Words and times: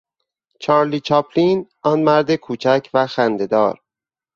چارلی 0.59 0.99
چاپلین، 0.99 1.69
آن 1.81 2.03
مرد 2.03 2.35
کوچک 2.35 2.89
و 2.93 3.07
خندهدار 3.07 3.81